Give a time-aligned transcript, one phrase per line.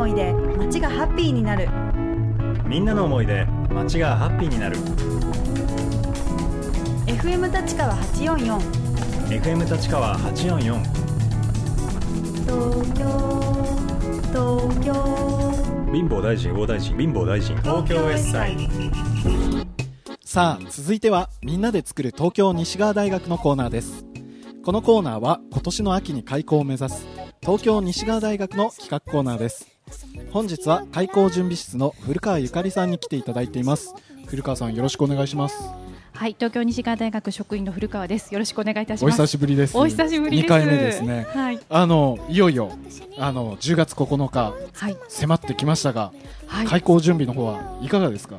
[0.00, 1.68] 思いで街がハッピーになる。
[2.64, 4.76] みんなの思いで街がハッピーになる。
[7.06, 8.58] FM 立川844
[9.28, 10.80] FM 立川844
[12.46, 13.04] 東京
[14.32, 14.94] 東京。
[15.92, 17.54] 貧乏大臣大大臣貧乏大臣。
[17.58, 18.56] 東京 S サイ
[20.24, 24.06] さあ続いてはみんなで作る東京西川大学のコーナーです。
[24.64, 27.06] このコーナーは今年の秋に開校を目指す
[27.42, 29.79] 東京西川大学の企画コーナーです
[30.32, 33.94] 本日は開校準備室の古川ゆかりさんに来ていただいています。
[34.26, 35.56] 古川さんよろしくお願いします。
[36.20, 38.30] はい、東京西川大学職員の古川です。
[38.34, 39.16] よろしくお願いいたしおます。
[39.22, 39.74] 久しぶりです。
[39.74, 40.46] お久しぶりです。
[40.46, 41.26] 2回目ですね。
[41.30, 42.72] はい、あのいよいよ
[43.16, 46.12] あの10月9日はい、迫ってきましたが、
[46.46, 46.66] はい。
[46.66, 48.36] 開校準備の方はいかがですか？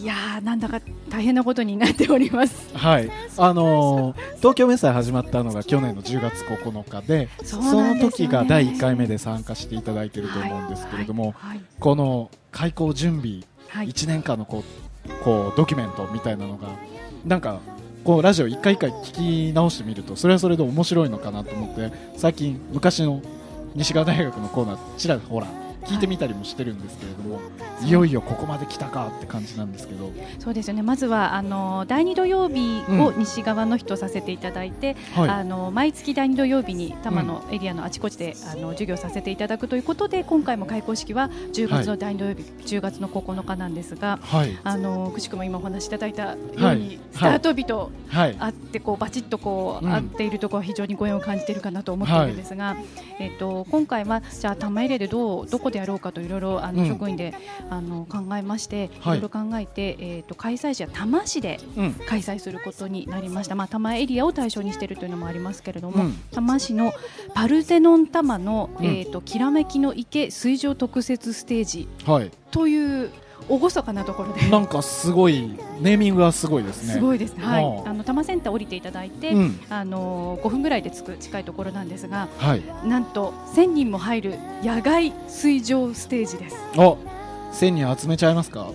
[0.00, 2.74] いやー、なんだか大変なことになっております。
[2.74, 14.87] はい、あのー東京メッサイ始まったのが去年の10月9日でそその時が第1回目で参加していただいていると思うんですけれども、はい、この開校準備はい、1年間のこう
[15.28, 16.68] こうドキュメントみたいなのが
[17.26, 17.60] なんか
[18.02, 23.20] こうラジオ一回一回聞き直してみるとそれはそれで面白いのかなと思って最近昔の
[23.74, 25.46] 西川大学のコーナーちらほら
[25.84, 27.40] 聞いてみたりもしてるんですけれども、
[27.82, 30.82] い、よいよここまで来たかって感じなんですけど、そうですよね。
[30.82, 35.28] まずはあの第二土曜日を西側の日とさせていただいて、はい。
[35.28, 44.58] あの毎月第二土曜日に多摩のエリアのあちこちで、あの授業させていただくということで、今回も開校式は10月の第二土曜日、10月の9日なんですが、はい。
[44.64, 46.98] あのくしくも今お話しいただいたように、はい。
[47.12, 48.36] スタート日とはい。
[48.38, 49.92] あってこうバチッとこう、うん。
[49.92, 52.76] 合っているところは非常にご縁を感じているかなと思っているんですが、
[53.18, 56.88] えっ、と今回はじゃあ玉入れでどうどこでやろうかといろいろあの、うん。
[56.88, 57.34] 職員で
[57.70, 59.20] あの考えまして、いはい。
[59.20, 61.92] ろいろ考えてえっ、と開催地は多摩市でうん。
[62.06, 63.54] 開催することになりました。
[63.54, 66.12] まあ多摩エリアを対象にしているというのもありますけれども、うん。
[66.30, 66.92] 多摩市の
[67.34, 68.86] パルテノン多摩の、うん。
[68.86, 72.30] えっ、ときらめきの池水上特設ステージはい。
[72.50, 73.10] という
[73.48, 74.48] 厳かなところで。
[74.48, 76.94] なんかすごいネーミングがすごいですね。
[76.94, 77.44] すごいですね。
[77.44, 77.64] はい。
[77.64, 82.62] あああの多摩センター降りていただいて、うん、あの5分ぐらいで着く近いところなんですが、はい。
[82.84, 86.56] なんと1000人も入る野外水上ステージです。
[86.76, 86.98] お、
[87.52, 88.70] 千人集めちゃいますか？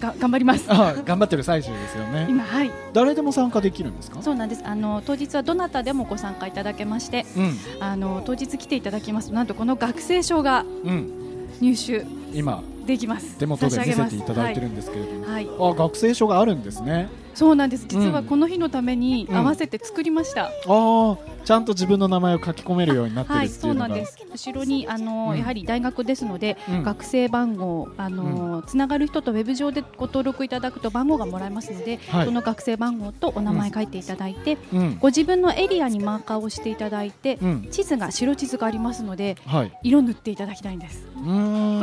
[0.00, 0.64] が頑張ります。
[0.68, 2.26] あ、頑張ってる最中ですよね。
[2.30, 4.22] 今はい、誰でも参加できるんですか？
[4.22, 4.62] そうなんです。
[4.64, 11.10] あの当日はどなたでもご参加いただけまして、うん、あの当日来ていただきますとなんとこの学生証がうん、
[11.60, 13.36] 入手今できます。
[13.38, 15.26] 手元で見せていただいてるんですけれども。
[15.26, 17.08] はいあ、学生証があるんですね。
[17.34, 17.86] そうなんです。
[17.88, 20.44] 実はうんこの日のためにうん合わせて作りました。
[20.44, 23.86] ああ、ちゃんと自分の名前を書き込めるようになってるはい、っていうのが。
[23.86, 24.18] そうなんです。
[24.32, 39.72] 後ろにあの、うんやはり大学ですので、うん学生番号あの、つながる人とウェブ上でご登録いただくと番号がもらえますので、はいその学生番号とお名前書いていただいて、うん、ご自分のエリアにマーカーをしていただいて、うん、地図が白地図がありますのではい。
[39.82, 41.04] 色塗っていただきたいんです。
[41.14, 41.20] と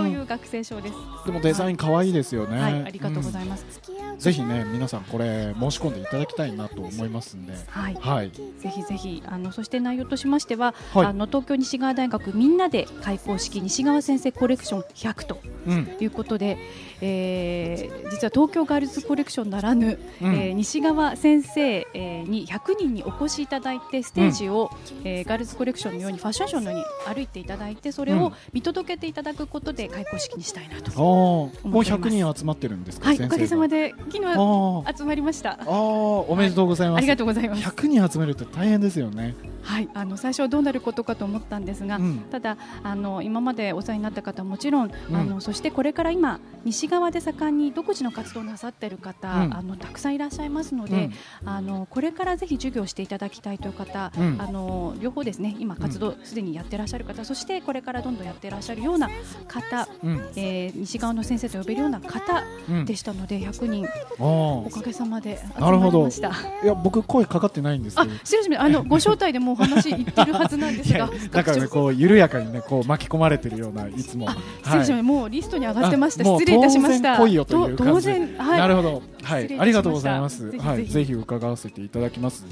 [0.07, 2.59] いう学生証です、でもデザイン可愛いですよね。
[2.59, 7.53] はいありがとうございます、うんぜひね、皆さんこれ申し込んでいただきたいなと思いますんで。
[7.67, 8.31] はいはい。
[8.31, 15.51] ぜひぜひあのそして内容としましては、はいあの東京西川大学みんなで開講式西川先生コレクション100とうん、
[15.97, 16.57] ということで、
[17.01, 24.71] えー実は東京ガールズコレクションならぬ、うんえー西川先生、えーに100人にお越しいただいてステージを、
[25.03, 26.79] えーガールズコレクションのようにファッションショーのよう
[27.09, 33.07] に歩いていただいてそれうんを見届けていただくことで開講式にしたいなと、思います100人集まってるんですか。
[33.07, 35.53] はい、おかげさまで昨あ日ー集まりました。
[35.59, 36.97] あー、おめでとうございます。
[36.97, 37.61] ありがとうございます。
[37.63, 39.35] 100人集めるって大変ですよね。
[39.67, 42.19] はい、あの最初はどうなることかと思ったんですが、うん。
[42.31, 45.15] ただあの今までお世話になった方はもちろん、うん。
[45.15, 49.53] あのそしてこれから今西側で盛んに独自の活動をなさっている方、うん。
[49.53, 51.09] あのたくさんいらっしゃいますので、
[51.45, 54.37] あのこれからぜひ授業していただきたいという方、うん。
[54.39, 59.09] あの両方ですね今活動すでにやってらっしゃる方、そしてこれからどんどんやってらっしゃるような
[59.47, 62.85] 方、うん、うん、えー西側の先生と呼べるような方うん。
[62.85, 66.31] でしたので100人あおかげさまで集まりました。
[66.31, 68.65] あ、いや、僕声かかってないんですけあど。、失礼しました。
[68.65, 74.29] あのご招待でも話言ってるはずなんですが なんかね、こう緩やかにね、こう巻き込まれてるような、いつも。
[74.29, 74.37] あ
[74.79, 76.23] 失礼もうリストに上がってました。
[76.23, 77.17] 失礼いたしました。
[77.17, 78.59] 当然来いよというと感じ当然、はい。
[78.59, 80.57] なるほど、はい、ありがとうございます。
[80.57, 82.45] はい、ぜひ伺わせていただきます。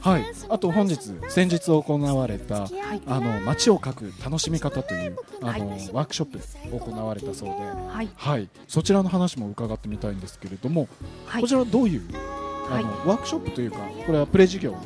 [0.00, 0.98] はい、あと本日、
[1.28, 3.02] 先日行われた、はい。
[3.06, 7.54] あの街を描く楽しみ方という、あの、はワークショップ行われたそうで。
[7.54, 8.08] はい。
[8.14, 10.88] はい、そちらの話も伺ってみたいんですけれども、
[11.26, 12.02] はいこちらはどういう、
[12.68, 14.76] あのはいワークショップというか、これはプレ授業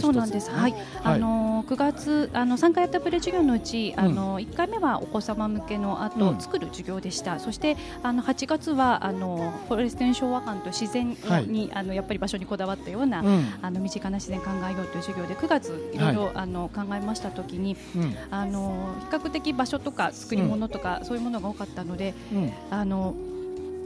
[0.00, 0.50] そうなんです。
[0.50, 7.38] はい、あの9月あの3回やったプレ授業のうち、あの1回目はお子様向けのアートを作る授業でした。
[7.38, 11.70] そしてあの8月はあのフォレステン昭和館と自然に、はい。
[11.74, 13.54] あのやっぱり場所にこだわったような、うん。
[13.62, 18.16] あの身近な自然考えようという授業で9月いろいろ、あの考えましたときに、うん。
[18.30, 22.52] あの比較的場所とか作り物とか、そういうものが多かったので、うん。
[22.70, 23.14] あの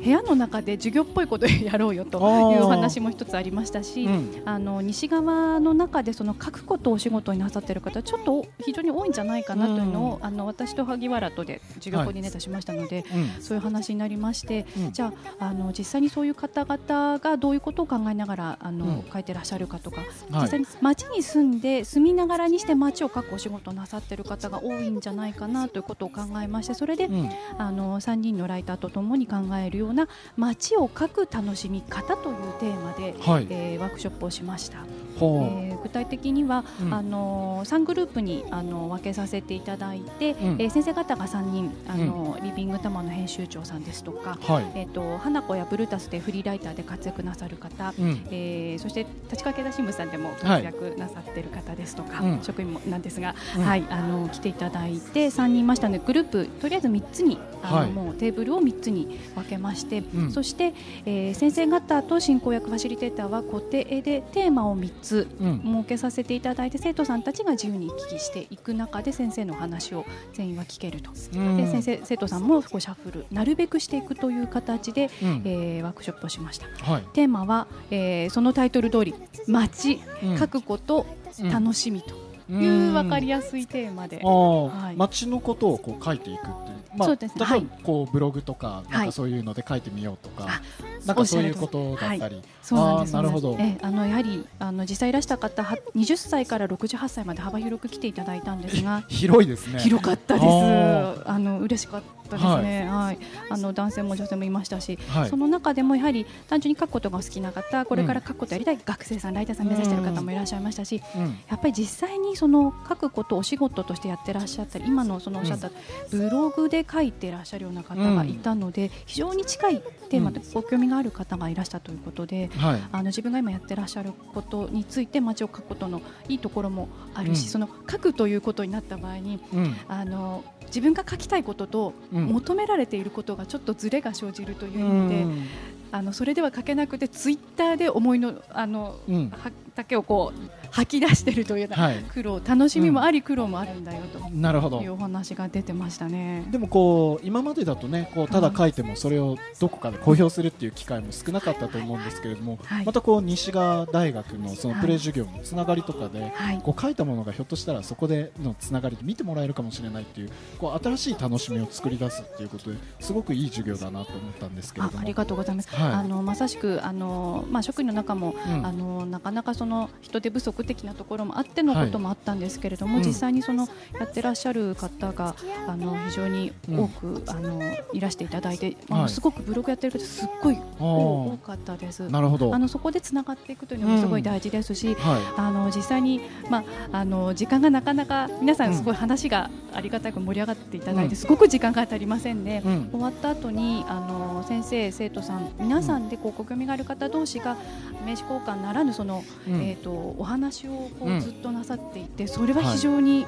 [0.02, 4.42] 部屋の中で授業っぽいことをやろうよというお話も一つありましたし、うん。
[4.46, 13.42] あの西側の中でその書くことをお仕事になさっている方ちょっと非常に多いんじゃないかなというのを、あの私と萩原とで授業コーディネーしましたので、うん。
[13.42, 14.92] そういう話になりまして、うん。
[14.92, 19.04] じゃああの実際にそういう方々がどういうことを考えながらあの、うん。
[19.12, 20.42] 書いてらっしゃるかとか、はい。
[20.42, 27.30] 実際に町に住んで住みながらにして町を書くお仕事をなさっている方が多いんじゃないかなということを考えましてそれで、うん。
[27.58, 34.78] あの3人のライターとともに考えるような街を書く楽しみ方というテーマで、はいえーワークショップをしました。
[35.26, 36.94] えー具体的には、うん。
[36.94, 40.56] あの3グループにあの分けさせていただいて、うん。
[40.60, 44.64] えー先生方が3人あの、リビングタマの編集長さんですとか、はい。
[44.74, 48.26] えー、と花子やブルータスでフリーライターで活躍なさる方、うん。
[48.30, 52.42] えーそして立川経済新聞さんでも活躍なさってる方ですとか、うん。
[52.42, 53.64] 職員もなんですが、うん。
[53.64, 57.90] はいあの来ていただいて3人いましたのでグループとりあえず3つにあの、はい。
[57.90, 60.32] もうテーブルを3つに分けまして、うん。
[60.32, 60.74] そして、
[61.06, 65.60] えー先生方と進行役ファシリテーターは固定でテーマを3つうん。
[65.62, 71.56] 設けさせていただいて生徒さんたちが自由に行き来していく中で先生の話を全員は聞けると、うん。
[71.56, 75.42] で先生生徒さんもこうシャッフルなるべくしていくという形で、うん。
[75.44, 76.66] えーワークショップをしました。
[76.84, 77.02] はい。
[77.12, 79.14] テーマは、えーそのタイトル通り
[79.46, 80.38] 街、うん。
[80.38, 81.06] 書くこと、
[81.40, 81.50] うん。
[81.50, 82.14] 楽しみと。
[82.14, 84.96] うんいう分かりやすいテーマで、はい。
[84.96, 86.52] 街のことをこう書いていくっていう、
[86.96, 87.40] まあ、そうですね。
[87.40, 87.66] 例えばはい。
[87.82, 89.06] こうブログとかなんはい。
[89.06, 90.60] かそういうので書いてみようとか、あ
[91.06, 93.56] なんかそういうことだったり、そうなんですなるほど。
[93.58, 99.04] ええあのやはりあの実際いらした方は20歳から68歳まで幅広く来ていただいたんですが。
[99.08, 99.78] 広いですね。
[99.80, 100.46] 広かったです。
[100.46, 103.18] ああの嬉しかったですね、はい。
[103.48, 105.28] あの男性も女性もいましたし、はい。
[105.28, 111.22] その中でもやはり単純に書くことが好きな方これから書くことやりたい学生さん、ライターさん目指している方もいらっしゃいましたし、うん。
[111.48, 115.70] やっぱり実際にその書くことをお仕事としてやってらっしゃったり今のそのおっしゃった
[116.10, 122.82] ブログで書いてらっしゃるような方がいたので、非常に近いテーマでご興味がある方がいらしたということで、はい。
[122.92, 127.48] あの自分が今やってらっしゃることについて街を書くことのいいところもあるし、うん。
[127.50, 129.74] その書くということになった場合にうん。
[129.88, 135.46] あの自分が書きたいこととうん求められていることがちょっとずれが生じるという意味で、うん
[135.92, 139.30] あのそれでは書けなくてツイッターで思いのあの、うん。
[139.30, 141.96] はだけをこう吐き出しているというようなはい。
[142.12, 144.28] 苦労楽しみもあり苦労もあるんだよと。
[144.30, 144.80] なるほど。
[144.80, 146.44] いうお話が出てましたね。
[146.50, 152.84] でもこう今までだとねこうただ書いてもそれをどこかで公表するっていう機会も少なかったと思うんですけれども、はい。
[152.84, 156.60] またこう西川大学のそのプレ授業のつながりとかで、はい。
[156.62, 164.98] こう書いたものがひょっとしたらそこでのつながりで見てもらえるかもしれないっていうこう新しい楽しみを作り出すっていうことですごくいい授業だなと思ったんですけれども。
[164.98, 165.68] あありがとうございます。
[165.80, 165.92] はい。
[165.92, 168.66] あのまさしくあのまあ職員の中も、うん。
[168.66, 173.04] あのなかなかその人手不足的なところもあってのこともあったんですけれども、うん。
[173.04, 173.68] 実際にその
[173.98, 175.34] やってらっしゃる方が
[175.66, 177.60] あの非常に多く、あの
[177.92, 182.08] いらしていただいて、あのはいすごくブログやってる方すっごい多かったです。
[182.08, 182.54] なるほど。
[182.54, 191.16] あのそこでつながっていくというのもすごい大事ですし、はあの実際に、まあ、あの時間がなかなか皆さんすごい話がありがたく盛り上がっていただいて、うん。
[191.16, 192.62] すごく時間が足りませんね。
[192.64, 192.90] い、うん。
[192.90, 197.56] 終わった後にあの先生、生徒さん皆さんでこうご興味がある方同士が
[198.04, 199.62] 名刺交換ならぬその、うん。
[199.62, 203.24] えー、とお話をこうずっとなさっていて、それは非常に、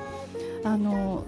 [0.64, 1.23] あの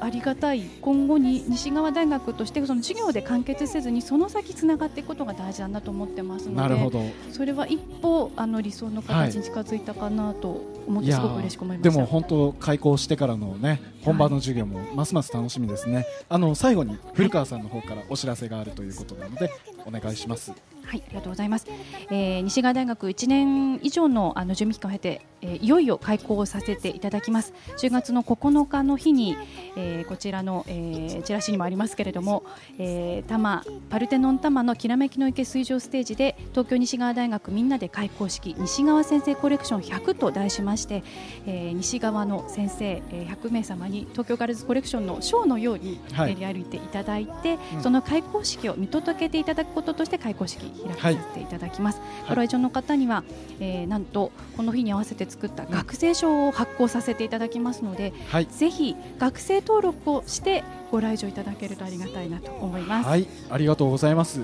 [0.00, 0.62] ありがたい。
[0.80, 11.90] 今後に西川大学としてその授業で完結せずにその先つながっていくことが大事だなと思ってますのでそれは一歩あの理想の形に近づいたかなと思っていやーすごく嬉しく思いました。
[11.90, 19.50] でも本当開校してからのね本番の授業もますます楽しみですね、あの最後に古川さんの方からお知らせがあるということなので
[19.86, 20.52] お願いします
[20.86, 21.66] はい、ありがとうございます。
[22.10, 27.54] えー西川大学1年以上のあの準備期間を経て、えーいよいよ開校させていただきます。
[27.78, 29.36] 10月の9日の日に、
[29.76, 32.44] えーこちらの、えーチラシにもありますけれども、
[32.78, 41.02] えー、多摩パルテノン多摩のきらめきの池水上ステージで東京西川大学みんなで開校式西川先生コレクション100と題しまして、
[41.46, 46.34] えー西側の先生、えー100名様に東京ガールズコレクションのショーのようにはい。
[46.36, 47.82] 練り歩いていただいて、うん。
[47.82, 50.64] その開校式を見届けていただくこととして開校式
[51.00, 51.98] 開かせていただきます。
[51.98, 52.28] い。
[52.28, 53.24] ご来場の方には、
[53.60, 58.46] えーなんとこの日に合わせて作った学生証を発行させていただきますので、はい。
[58.46, 63.08] ぜひ学生登録をしてご来場いただけるとありがたいなと思います。
[63.08, 63.26] はい。
[63.50, 64.40] ありがとうございます。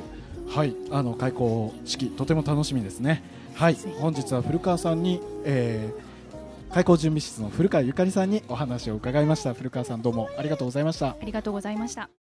[0.49, 0.75] はい。
[0.91, 3.23] あの開校式とても楽しみですね。
[3.55, 3.77] はい。
[4.01, 6.10] 本日は古川さんに、えー
[6.73, 9.55] 開校準備室の古川ゆかりさんにお話を伺いました。
[9.55, 11.09] 古川さんどうもありがとうございました。
[11.09, 12.11] ありがとうございました。